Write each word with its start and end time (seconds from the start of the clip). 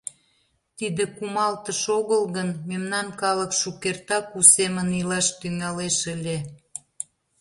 Тиде 0.77 1.03
кумалтыш 1.17 1.81
огыл 1.97 2.23
гын, 2.35 2.49
мемнан 2.69 3.07
калык 3.21 3.51
шукертак 3.59 4.25
у 4.39 4.41
семын 4.53 4.87
илаш 4.99 5.27
тӱҥалеш 5.39 5.97
ыле... 6.15 6.37